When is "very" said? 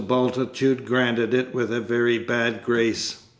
1.79-2.17